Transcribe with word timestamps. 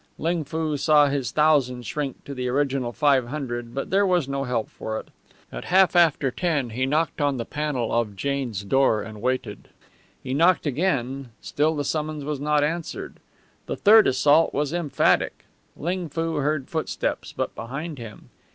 Ling 0.17 0.45
Foo 0.45 0.77
saw 0.77 1.05
his 1.09 1.29
thousand 1.29 1.85
shrink 1.85 2.25
to 2.25 2.33
the 2.33 2.47
original 2.47 2.91
five 2.91 3.27
hundred, 3.27 3.75
but 3.75 3.91
there 3.91 4.03
was 4.03 4.27
no 4.27 4.45
help 4.45 4.67
for 4.67 4.99
it. 4.99 5.09
At 5.51 5.65
half 5.65 5.95
after 5.95 6.31
ten 6.31 6.71
he 6.71 6.87
knocked 6.87 7.21
on 7.21 7.37
the 7.37 7.45
panel 7.45 7.93
of 7.93 8.15
Jane's 8.15 8.63
door 8.63 9.03
and 9.03 9.21
waited. 9.21 9.67
He 10.23 10.33
knocked 10.33 10.65
again; 10.65 11.29
still 11.39 11.75
the 11.75 11.83
summons 11.83 12.25
was 12.25 12.39
not 12.39 12.63
answered. 12.63 13.17
The 13.67 13.75
third 13.77 14.07
assault 14.07 14.55
was 14.55 14.73
emphatic. 14.73 15.45
Ling 15.77 16.09
Foo 16.09 16.37
heard 16.37 16.67
footsteps, 16.67 17.31
but 17.31 17.53
behind 17.53 17.99
him. 17.99 18.31